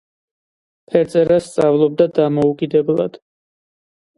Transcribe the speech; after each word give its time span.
ფერწერას 0.93 1.49
სწავლობდა 1.49 2.07
დამოუკიდებლად. 2.21 3.21